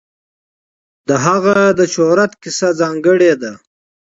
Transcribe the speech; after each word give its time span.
د 1.07 1.09
هغه 1.25 1.57
د 1.79 1.81
شهرت 1.93 2.31
کیسه 2.41 2.67
ځانګړې 2.81 3.33
ده. 3.41 3.53